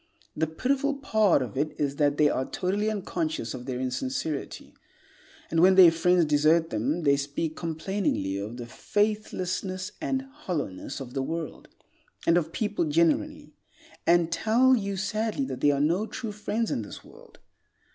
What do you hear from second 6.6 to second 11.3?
them, they speak complainingly of the faithlessness and hollowness of the